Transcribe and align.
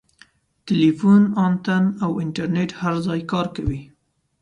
ټیلیفون 0.65 1.21
انتن 1.45 1.83
او 2.03 2.11
انټرنیټ 2.23 2.71
هر 2.81 2.93
ځای 3.07 3.21
کار 3.31 3.45
کوي. 3.55 3.81